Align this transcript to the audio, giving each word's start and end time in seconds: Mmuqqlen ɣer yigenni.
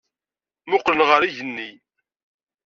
Mmuqqlen 0.65 1.05
ɣer 1.09 1.21
yigenni. 1.25 1.69